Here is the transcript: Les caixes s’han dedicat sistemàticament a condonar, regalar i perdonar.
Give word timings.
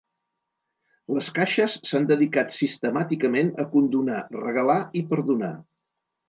Les 1.17 1.27
caixes 1.35 1.75
s’han 1.89 2.07
dedicat 2.11 2.55
sistemàticament 2.61 3.53
a 3.65 3.67
condonar, 3.75 4.25
regalar 4.41 4.79
i 5.03 5.05
perdonar. 5.13 5.53